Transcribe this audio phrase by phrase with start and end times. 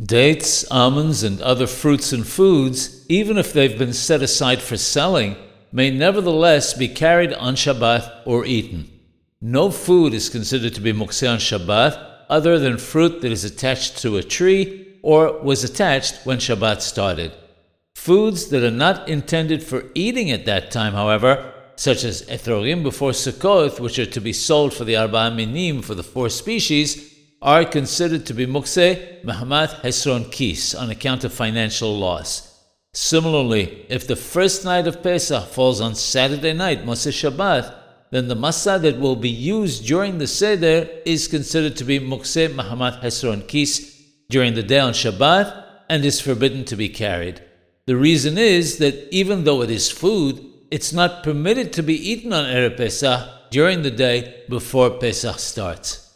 [0.00, 5.34] Dates, almonds, and other fruits and foods, even if they've been set aside for selling,
[5.72, 8.88] may nevertheless be carried on Shabbat or eaten.
[9.40, 13.98] No food is considered to be mukseh on Shabbat other than fruit that is attached
[13.98, 17.32] to a tree or was attached when Shabbat started.
[17.96, 23.10] Foods that are not intended for eating at that time, however, such as etrogim before
[23.10, 27.64] Sukkot, which are to be sold for the arba minim for the four species, are
[27.64, 32.64] considered to be mukse mahmat hesron kis on account of financial loss.
[32.94, 37.74] Similarly, if the first night of Pesach falls on Saturday night, Motzei Shabbat,
[38.10, 42.52] then the masa that will be used during the Seder is considered to be mukse
[42.52, 43.94] mahmat hesron kis
[44.30, 47.42] during the day on Shabbat and is forbidden to be carried.
[47.86, 52.32] The reason is that even though it is food, it's not permitted to be eaten
[52.32, 56.07] on Erev Pesach during the day before Pesach starts.